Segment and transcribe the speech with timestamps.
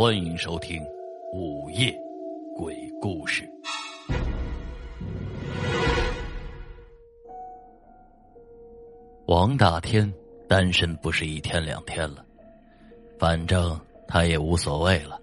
[0.00, 0.80] 欢迎收听
[1.32, 1.92] 《午夜
[2.56, 3.42] 鬼故事》。
[9.26, 10.08] 王大天
[10.48, 12.24] 单身不是一天两天了，
[13.18, 13.76] 反正
[14.06, 15.20] 他也无所谓了，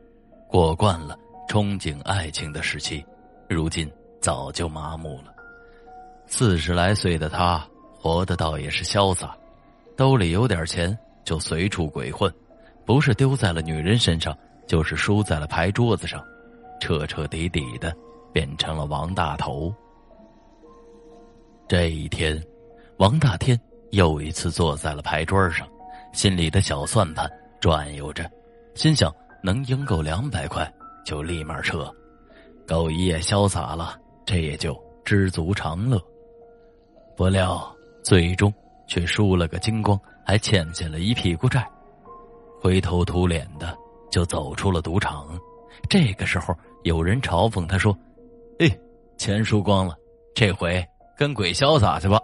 [0.49, 1.17] 过惯了
[1.47, 3.01] 憧憬爱情的时期，
[3.47, 3.89] 如今
[4.19, 5.33] 早就麻木了。
[6.27, 7.65] 四十来岁的他，
[7.97, 9.37] 活的倒也是潇洒，
[9.95, 12.29] 兜里有点钱就随处鬼混，
[12.83, 14.37] 不是丢在了女人身上，
[14.67, 16.23] 就是输在了牌桌子上，
[16.79, 17.95] 彻彻底底的
[18.33, 19.73] 变成了王大头。
[21.67, 22.41] 这一天，
[22.97, 23.59] 王大天。
[23.91, 25.65] 又一次坐在了牌桌上，
[26.11, 27.29] 心里的小算盘
[27.61, 28.29] 转悠着，
[28.73, 30.69] 心想能赢够两百块
[31.05, 31.89] 就立马撤，
[32.67, 36.01] 够一夜潇洒了，这也就知足常乐。
[37.15, 37.73] 不料
[38.03, 38.53] 最终
[38.85, 41.65] 却输了个精光，还欠下了一屁股债，
[42.59, 43.77] 灰头土脸的
[44.15, 45.27] 就走出了赌场。
[45.89, 47.93] 这个时候，有人嘲讽他说
[48.59, 48.79] ：“哎，
[49.17, 49.93] 钱输光了，
[50.33, 50.81] 这回
[51.17, 52.17] 跟鬼潇洒去吧。”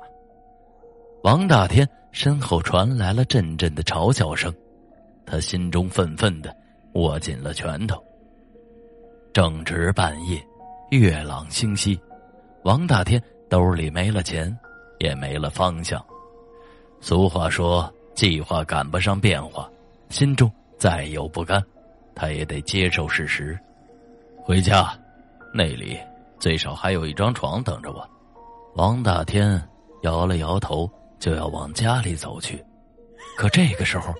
[1.21, 4.55] 王大天身后传来了阵阵的嘲笑声，
[5.25, 6.55] 他心中愤愤的
[6.93, 8.01] 握紧了拳头。
[9.33, 10.41] 正值半夜，
[10.91, 11.99] 月朗星稀，
[12.63, 14.57] 王大天兜里没了钱，
[14.99, 16.01] 也没了方向。
[17.01, 19.69] 俗话说：“计划赶不上变化。”
[20.07, 21.61] 心中再有不甘，
[22.15, 23.59] 他也得接受事实。
[24.43, 24.97] 回家，
[25.53, 25.99] 那里
[26.39, 28.09] 最少还有一张床等着我。
[28.75, 29.61] 王大天
[30.03, 30.89] 摇了摇头。
[31.21, 32.65] 就要往家里走去，
[33.37, 34.11] 可这个时候，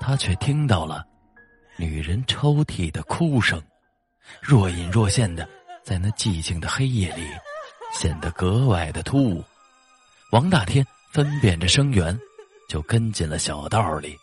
[0.00, 1.04] 他却听到了
[1.76, 3.62] 女人抽泣的哭声，
[4.40, 5.46] 若隐若现的，
[5.84, 7.22] 在那寂静的黑夜里，
[7.92, 9.44] 显得格外的突兀。
[10.32, 12.18] 王大天分辨着声源，
[12.66, 14.16] 就跟进了小道里。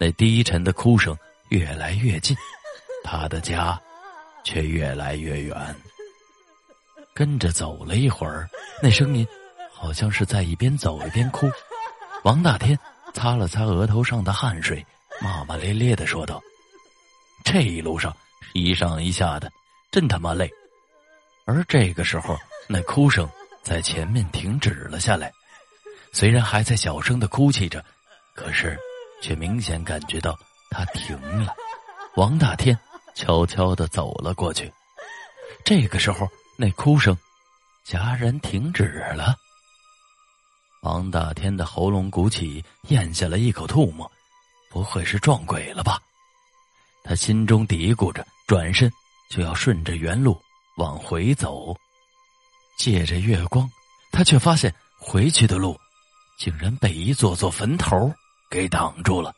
[0.00, 1.14] 那低沉的哭声
[1.48, 2.36] 越来越近，
[3.04, 3.80] 他的家
[4.44, 5.76] 却越来越远。
[7.14, 8.48] 跟着走了一会儿，
[8.82, 9.26] 那声音。
[9.76, 11.50] 好像是在一边走一边哭，
[12.22, 12.78] 王大天
[13.12, 14.86] 擦了擦额头上的汗水，
[15.20, 16.42] 骂骂咧咧的说道
[17.44, 18.16] ：“这一路上
[18.54, 19.52] 一上一下的，
[19.90, 20.50] 真他妈累。”
[21.44, 23.28] 而这个时候，那哭声
[23.62, 25.30] 在前面停止了下来，
[26.12, 27.84] 虽然还在小声的哭泣着，
[28.34, 28.78] 可是
[29.20, 30.38] 却明显感觉到
[30.74, 31.54] 他停了。
[32.16, 32.78] 王大天
[33.14, 34.72] 悄悄的走了过去，
[35.64, 37.16] 这个时候，那哭声
[37.86, 39.36] 戛然停止了。
[40.82, 44.10] 王大天的喉咙鼓起，咽下了一口唾沫，
[44.70, 45.98] 不会是撞鬼了吧？
[47.04, 48.90] 他心中嘀咕着，转身
[49.30, 50.40] 就要顺着原路
[50.76, 51.74] 往回走。
[52.76, 53.70] 借着月光，
[54.10, 55.78] 他却发现回去的路
[56.38, 58.12] 竟然被一座座坟头
[58.50, 59.32] 给挡住了。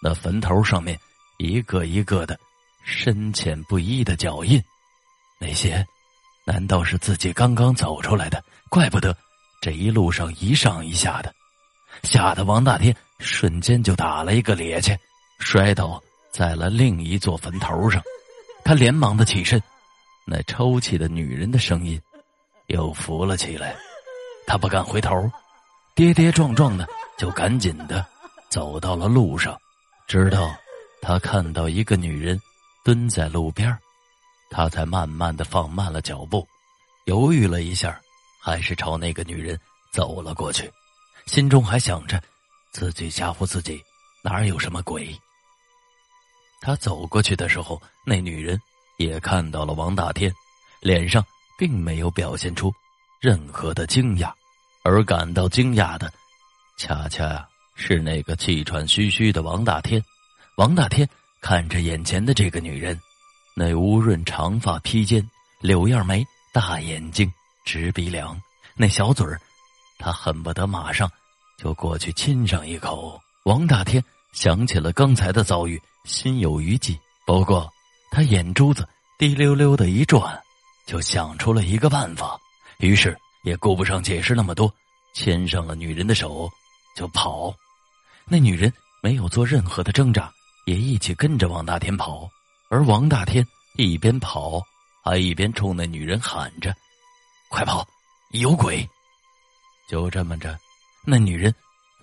[0.00, 0.98] 那坟头上面
[1.38, 2.38] 一个一个的
[2.84, 4.62] 深浅不一的脚印，
[5.40, 5.84] 那些
[6.46, 8.42] 难道是自己刚刚走出来的？
[8.70, 9.16] 怪不得。
[9.60, 11.34] 这一路上一上一下的，
[12.04, 14.96] 吓得王大天瞬间就打了一个趔趄，
[15.40, 18.00] 摔倒在了另一座坟头上。
[18.64, 19.60] 他连忙的起身，
[20.24, 22.00] 那抽泣的女人的声音
[22.68, 23.74] 又浮了起来。
[24.46, 25.28] 他不敢回头，
[25.96, 26.86] 跌跌撞撞的
[27.16, 28.06] 就赶紧的
[28.48, 29.60] 走到了路上，
[30.08, 30.56] 直到
[31.02, 32.40] 他看到一个女人
[32.82, 33.78] 蹲在路边
[34.50, 36.48] 他才慢慢的放慢了脚步，
[37.04, 38.00] 犹豫了一下。
[38.40, 39.60] 还是朝那个女人
[39.92, 40.72] 走了过去，
[41.26, 42.22] 心中还想着
[42.72, 43.82] 自己吓唬自己，
[44.22, 45.14] 哪有什么鬼。
[46.62, 48.58] 他走过去的时候，那女人
[48.96, 50.32] 也看到了王大天，
[50.80, 51.22] 脸上
[51.58, 52.72] 并没有表现出
[53.20, 54.32] 任何的惊讶，
[54.82, 56.10] 而感到惊讶的，
[56.78, 57.46] 恰恰
[57.80, 60.02] 是那个气喘吁吁的王大天。
[60.56, 61.08] 王大天
[61.40, 63.00] 看着眼前的这个女人，
[63.54, 65.26] 那乌润长发披肩，
[65.60, 67.32] 柳叶眉，大眼睛。
[67.64, 68.40] 直鼻梁，
[68.74, 69.38] 那小嘴儿，
[69.98, 71.10] 他恨不得马上
[71.58, 73.20] 就过去亲上一口。
[73.44, 74.02] 王大天
[74.32, 76.98] 想起了刚才的遭遇，心有余悸。
[77.26, 77.70] 不过
[78.10, 78.88] 他眼珠子
[79.18, 80.40] 滴溜溜的一转，
[80.86, 82.40] 就想出了一个办法，
[82.78, 84.72] 于是也顾不上解释那么多，
[85.12, 86.50] 牵上了女人的手
[86.96, 87.54] 就跑。
[88.30, 88.72] 那女人
[89.02, 90.32] 没有做任何的挣扎，
[90.66, 92.28] 也一起跟着王大天跑。
[92.70, 93.46] 而王大天
[93.76, 94.62] 一边跑，
[95.02, 96.74] 还一边冲那女人喊着。
[97.48, 97.86] 快跑！
[98.32, 98.86] 有鬼！
[99.88, 100.58] 就这么着，
[101.06, 101.54] 那女人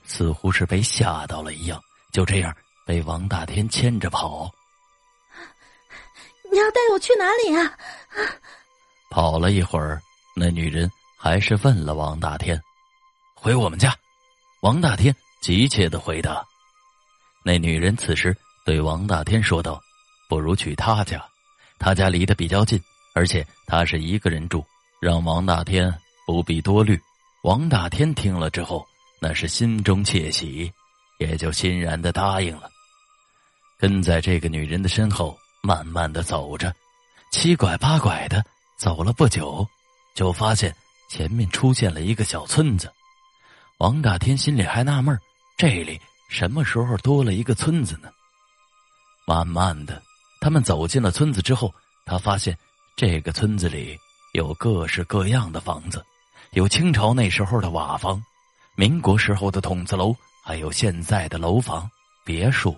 [0.04, 1.80] 似乎是被吓到了一样，
[2.12, 2.52] 就这样
[2.88, 4.52] 被王大天牵着跑。
[6.52, 7.78] 你要带我去哪里啊？
[9.12, 10.02] 跑了一会儿，
[10.36, 10.90] 那女人
[11.20, 12.60] 还是问了王大天
[13.36, 13.96] ：“回我们家。”
[14.62, 16.44] 王大天急切的回答。
[17.44, 19.80] 那女人此时对王大天说道
[20.28, 21.24] ：“不如去他家，
[21.78, 22.82] 他家离得比较近，
[23.14, 24.66] 而且他是一个人住，
[25.00, 25.94] 让王大天
[26.26, 27.00] 不必多虑。
[27.44, 28.84] 王大天听了之后，
[29.22, 30.74] 那是心中窃喜，
[31.20, 32.68] 也就欣然的答应了。
[33.78, 36.74] 跟在这个女人的身后，慢慢的走着，
[37.32, 38.44] 七拐八拐的
[38.80, 39.64] 走了不久，
[40.16, 40.76] 就发现
[41.08, 42.92] 前面出现了一个小村子。
[43.78, 45.22] 王大天心里还纳闷儿
[45.58, 46.00] 这里
[46.30, 48.10] 什么时候多了一个村子呢？
[49.26, 50.02] 慢慢的，
[50.42, 51.74] 他们走进了村子之后，
[52.06, 52.58] 他发现
[52.98, 53.98] 这个村子里
[54.34, 56.06] 有各式各样的房子，
[56.52, 58.22] 有清朝那时候的瓦房，
[58.76, 60.14] 民国时候的筒子楼，
[60.44, 61.90] 还有现在的楼房、
[62.26, 62.76] 别墅。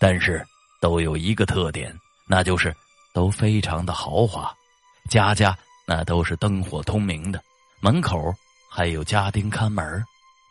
[0.00, 0.44] 但是
[0.80, 2.74] 都有一个特点，那就是
[3.14, 4.52] 都非常的豪华，
[5.08, 5.56] 家家
[5.86, 7.40] 那都是灯火通明的，
[7.80, 8.34] 门口
[8.68, 10.04] 还有家丁看门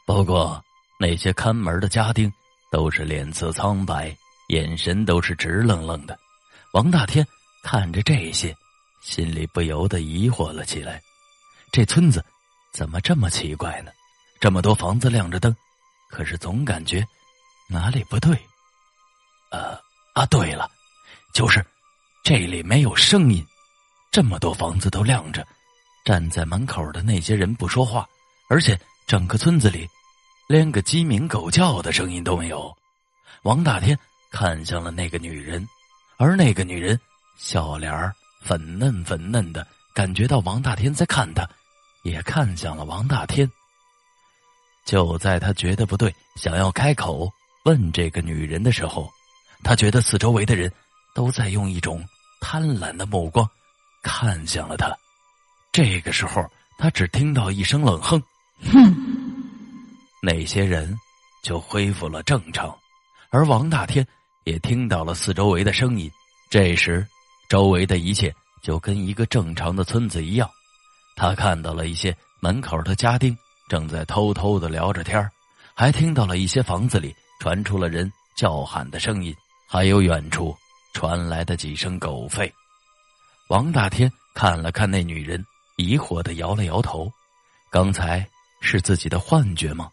[0.05, 0.63] 不过
[0.99, 2.31] 那些看门的家丁
[2.71, 4.15] 都是脸色苍白，
[4.49, 6.17] 眼神都是直愣愣的。
[6.73, 7.25] 王大天
[7.63, 8.55] 看着这些，
[9.01, 11.01] 心里不由得疑惑了起来：
[11.71, 12.23] 这村子
[12.73, 13.91] 怎么这么奇怪呢？
[14.39, 15.55] 这么多房子亮着灯，
[16.09, 17.05] 可是总感觉
[17.69, 18.37] 哪里不对。
[19.49, 19.79] 呃
[20.13, 20.69] 啊，对了，
[21.33, 21.65] 就是
[22.23, 23.45] 这里没有声音，
[24.11, 25.47] 这么多房子都亮着，
[26.03, 28.07] 站在门口的那些人不说话，
[28.49, 29.87] 而且整个村子里
[30.47, 32.75] 连个鸡鸣狗叫的声音都没有。
[33.43, 33.97] 王大天
[34.31, 35.67] 看向了那个女人，
[36.17, 36.97] 而那个女人
[37.37, 37.93] 笑脸
[38.41, 41.45] 粉嫩粉嫩的，感觉到王大天在看他，
[42.03, 43.49] 也看向了王大天。
[44.85, 47.29] 就在他觉得不对，想要开口
[47.65, 49.11] 问这个女人的时候。
[49.63, 50.71] 他觉得四周围的人
[51.15, 52.05] 都在用一种
[52.39, 53.49] 贪婪的目光
[54.03, 54.95] 看向了他。
[55.71, 56.45] 这个时候，
[56.77, 58.21] 他只听到一声冷哼
[58.71, 58.95] ：“哼！”
[60.21, 60.97] 那些人
[61.43, 62.75] 就恢复了正常，
[63.29, 64.05] 而王大天
[64.43, 66.11] 也听到了四周围的声音。
[66.49, 67.05] 这时，
[67.49, 70.49] 周围的一切就跟一个正常的村子一样。
[71.15, 73.37] 他看到了一些门口的家丁
[73.69, 75.29] 正在偷偷的聊着天
[75.73, 79.35] 还听到了一些房子里传出了人叫喊的声音。
[79.69, 80.55] 还有远处
[80.93, 82.49] 传来的几声狗吠，
[83.49, 87.11] 王大天看了看那女人，疑惑的摇了摇头。
[87.69, 88.25] 刚才
[88.61, 89.91] 是自己的幻觉吗？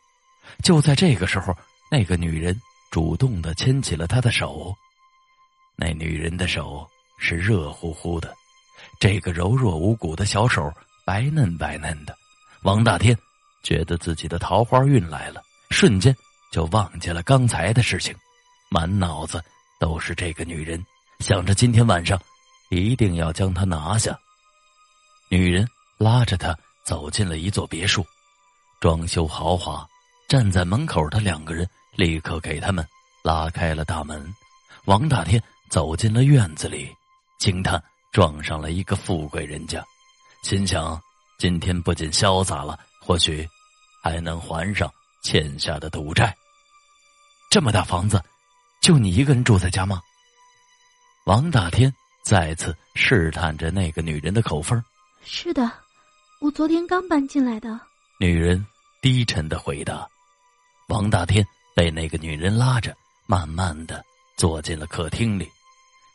[0.62, 1.56] 就在这个时候，
[1.90, 2.58] 那个女人
[2.90, 4.74] 主动的牵起了他的手。
[5.76, 6.88] 那女人的手
[7.18, 8.34] 是热乎乎的，
[9.00, 10.72] 这个柔弱无骨的小手
[11.04, 12.16] 白嫩白嫩的。
[12.62, 13.16] 王大天
[13.62, 16.14] 觉得自己的桃花运来了，瞬间
[16.52, 18.14] 就忘记了刚才的事情，
[18.70, 19.42] 满脑子。
[19.80, 20.82] 都是这个女人
[21.18, 22.18] 想着今天晚上
[22.70, 24.18] 一定要将她拿下。
[25.28, 25.68] 女人
[25.98, 28.06] 拉着他走进了一座别墅，
[28.80, 29.86] 装修豪华。
[30.28, 32.86] 站在门口的两个人立刻给他们
[33.22, 34.34] 拉开了大门。
[34.86, 36.94] 王大天走进了院子里，
[37.38, 37.82] 惊叹
[38.12, 39.84] 撞上了一个富贵人家，
[40.42, 41.00] 心想
[41.38, 43.48] 今天不仅潇洒了，或许
[44.02, 44.90] 还能还上
[45.22, 46.34] 欠下的赌债。
[47.50, 48.22] 这么大房子。
[48.82, 49.98] 就你一个人住在家吗？
[51.24, 51.90] 王大天
[52.22, 54.84] 再次试探着那个女人的口风。
[55.24, 55.72] 是的，
[56.42, 57.80] 我昨天刚搬进来的。
[58.20, 58.62] 女人
[59.00, 60.06] 低沉的回答。
[60.88, 62.96] 王大天被那个女人拉着，
[63.26, 64.04] 慢慢的
[64.36, 65.50] 坐进了客厅里。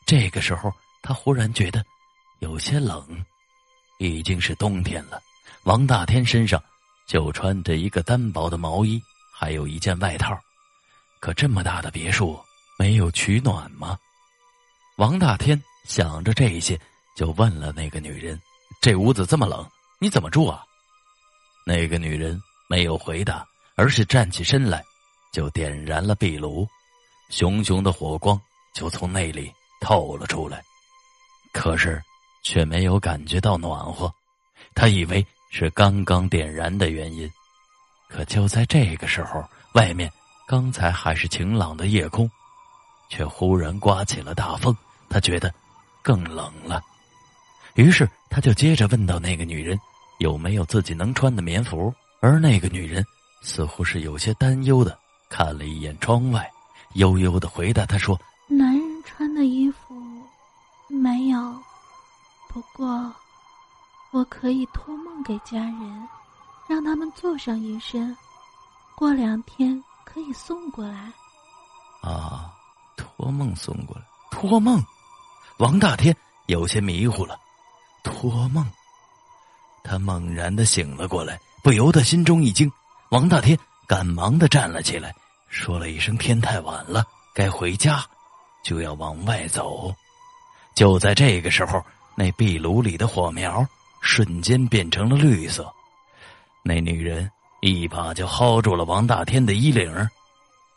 [0.06, 0.72] 这个时候，
[1.02, 1.84] 他忽然觉得
[2.40, 3.24] 有些冷。
[3.98, 5.20] 已经是冬天了，
[5.64, 6.62] 王大天身上
[7.06, 8.98] 就穿着一个单薄的毛衣，
[9.34, 10.40] 还有一件外套。
[11.20, 12.42] 可这么大的别墅。
[12.78, 13.98] 没有取暖吗？
[14.96, 16.80] 王大天想着这些，
[17.14, 18.40] 就问了那个女人
[18.80, 19.68] ：“这屋子这么冷，
[19.98, 20.64] 你怎么住啊？”
[21.66, 22.40] 那个女人
[22.70, 23.46] 没有回答，
[23.80, 24.84] 而是站起身来，
[25.32, 26.68] 就点燃了壁炉，
[27.30, 28.38] 熊熊的火光
[28.74, 30.62] 就从那里透了出来，
[31.50, 31.98] 可是
[32.44, 34.12] 却没有感觉到暖和。
[34.74, 37.26] 他以为是刚刚点燃的原因，
[38.06, 40.12] 可就在这个时候，外面
[40.46, 42.30] 刚才还是晴朗的夜空。
[43.08, 44.76] 却忽然刮起了大风，
[45.08, 45.50] 他觉得
[46.02, 46.82] 更冷了。
[47.76, 49.76] 于是他就接着问到那个女人
[50.18, 53.02] 有没有自己能穿的棉服，而那个女人
[53.40, 56.50] 似乎是有些担忧的看了一眼窗外，
[56.94, 58.18] 悠悠的回答他说
[58.48, 59.94] ：“男人穿的衣服
[60.88, 61.38] 没有，
[62.48, 63.12] 不过
[64.12, 66.08] 我可以托梦给家人，
[66.68, 68.16] 让他们做上一身，
[68.94, 71.12] 过两天可以送过来。”
[72.02, 72.54] 啊。
[72.96, 74.82] 托梦送过来，托梦，
[75.58, 76.14] 王大天
[76.46, 77.38] 有些迷糊了。
[78.02, 78.66] 托梦，
[79.82, 82.70] 他猛然的醒了过来，不由得心中一惊。
[83.10, 85.12] 王大天赶忙的站了起来，
[85.48, 88.04] 说了一声：“天太晚了，该回家，
[88.62, 89.92] 就要往外走。”
[90.76, 93.66] 就在这个时候，那壁炉里的火苗
[94.00, 95.68] 瞬间变成了绿色。
[96.62, 97.28] 那女人
[97.62, 100.08] 一把就薅住了王大天的衣领。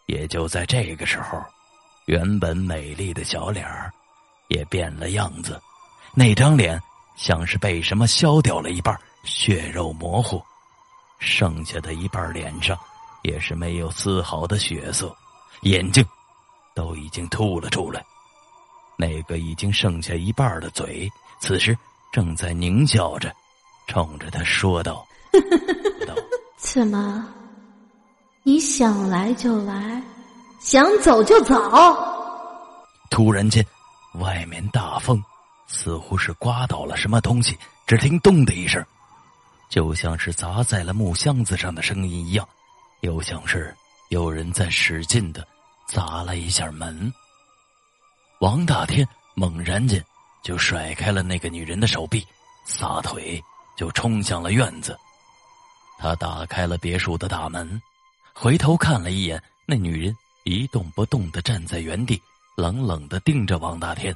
[0.07, 1.39] 也就在这个时候，
[2.07, 3.93] 原本美丽的小脸儿
[4.47, 5.61] 也变了样子。
[6.15, 6.81] 那张脸
[7.15, 10.43] 像是被什么削掉了一半，血肉模糊，
[11.23, 12.77] 剩下的一半脸上
[13.21, 15.15] 也是没有丝毫的血色，
[15.61, 16.05] 眼睛
[16.75, 18.03] 都已经凸了出来。
[18.97, 21.75] 那个已经剩下一半的嘴，此时
[22.11, 23.33] 正在狞笑着，
[23.87, 25.05] 冲着他 说道
[26.57, 27.25] ：“怎么，
[28.43, 30.03] 你想来就来，
[30.59, 31.55] 想走就走？”
[33.09, 33.65] 突然间，
[34.19, 35.23] 外面大风，
[35.67, 37.57] 似乎是刮倒了什么东西。
[37.87, 38.83] 只听“咚”的一声，
[39.73, 42.47] 就像是砸在了木箱子上的声音一样，
[43.01, 43.75] 又像是
[44.09, 45.43] 有人在使劲的
[45.87, 47.11] 砸了一下门。
[48.39, 50.05] 王大天猛然间
[50.43, 52.23] 就甩开了那个女人的手臂，
[52.67, 53.43] 撒腿
[53.75, 54.95] 就冲向了院子。
[55.97, 57.81] 他打开了别墅的大门，
[58.31, 62.21] 回头看了一眼，那女人一动不动的站在原地，
[62.55, 64.15] 冷冷的盯着王大天，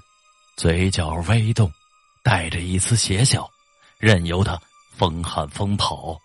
[0.56, 1.68] 嘴角微动，
[2.24, 3.50] 带着一丝邪笑，
[3.98, 4.62] 任由他
[4.98, 6.20] 风喊风跑。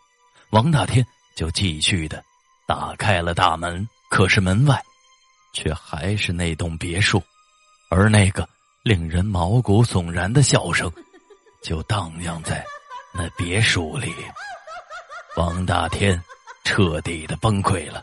[0.51, 2.25] 王大天就继续的
[2.67, 4.83] 打开了大门，可是门外
[5.53, 7.23] 却还是那栋别墅。
[7.91, 8.49] 而那个
[8.83, 10.91] 令人毛骨悚然的笑声，
[11.63, 12.65] 就荡漾在
[13.13, 14.11] 那别墅里。
[15.37, 16.19] 王大天
[16.65, 18.03] 彻底的崩溃了。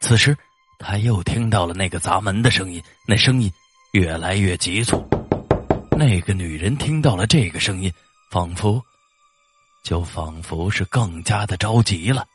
[0.00, 0.36] 此时，
[0.80, 3.52] 他又听到了那个砸门的声音，那声音
[3.92, 5.08] 越来越急促。
[5.96, 7.92] 那个女人听到了这个声音，
[8.32, 8.82] 仿佛
[9.84, 12.26] 就仿佛是更加的着急了。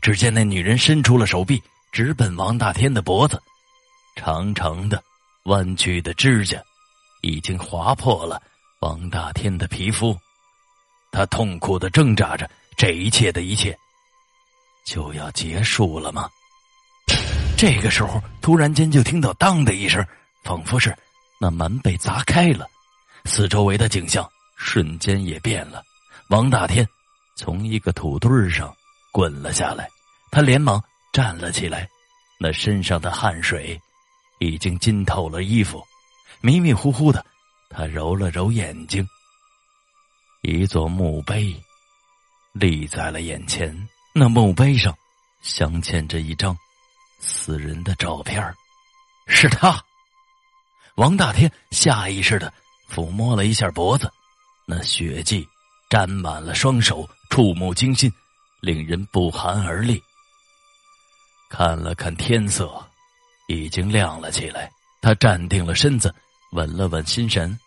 [0.00, 3.42] 只见那女人伸出了手臂，直奔王大天的脖子，
[4.16, 5.02] 长长的。
[5.44, 6.62] 弯曲的指甲
[7.22, 8.42] 已经划破了
[8.80, 10.14] 王大天的皮肤，
[11.10, 13.74] 他痛苦的挣扎着，这一切的一切
[14.84, 16.28] 就要结束了吗？
[17.56, 20.06] 这个时候，突然间就听到“当”的一声，
[20.44, 20.94] 仿佛是
[21.40, 22.66] 那门被砸开了，
[23.24, 25.82] 四周围的景象瞬间也变了。
[26.28, 26.86] 王大天
[27.36, 28.74] 从一个土堆上
[29.12, 29.88] 滚了下来，
[30.30, 30.82] 他连忙
[31.12, 31.88] 站了起来，
[32.38, 33.80] 那身上的汗水。
[34.40, 35.84] 已经浸透了衣服，
[36.40, 37.26] 迷迷糊糊的，
[37.68, 39.04] 他揉了揉眼睛。
[40.42, 41.60] 一座墓碑
[42.52, 44.96] 立在了眼前，那墓碑上
[45.42, 46.56] 镶嵌着一张
[47.18, 48.54] 死人的照片
[49.26, 49.82] 是他。
[50.94, 52.54] 王大天下意识的
[52.88, 54.08] 抚摸了一下脖子，
[54.66, 55.48] 那血迹
[55.88, 58.12] 沾满了双手，触目惊心，
[58.60, 60.02] 令人不寒而栗。
[61.48, 62.84] 看了看天色。
[63.50, 66.14] 已经亮了起来，他站定了身子，
[66.52, 67.58] 稳了稳心神，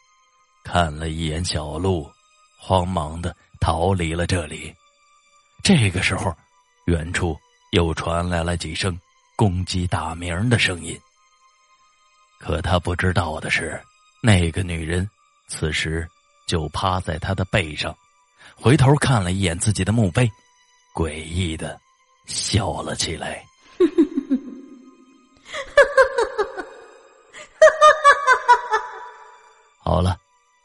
[0.64, 2.08] 看了一眼小路，
[2.60, 4.72] 慌忙的逃离了这里。
[5.64, 6.32] 这个时候，
[6.86, 7.36] 远处
[7.72, 8.96] 又传来了几声
[9.36, 10.96] 公鸡打鸣的声音。
[12.40, 13.82] 可他不知道的是，
[14.22, 15.10] 那个女人
[15.48, 16.08] 此时
[16.46, 17.92] 就趴在他的背上，
[18.56, 20.32] 回头看了一眼自己的墓碑，
[20.94, 21.80] 诡异的
[22.26, 23.44] 笑了起来。
[29.84, 30.18] 好了，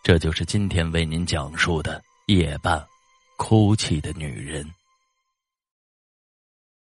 [0.02, 2.84] 这就是今天为您讲述的夜半
[3.36, 4.68] 哭泣的女人。